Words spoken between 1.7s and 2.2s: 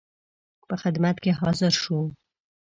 شو.